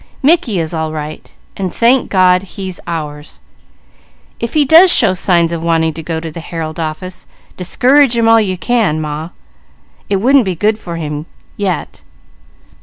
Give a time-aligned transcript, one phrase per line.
[0.23, 3.39] Mickey is all right, and thank God, he's ours
[4.39, 8.27] If he does show signs of wanting to go to the Herald office, discourage him
[8.27, 9.29] all you can, Ma;
[10.09, 12.01] it wouldn't be good for him yet."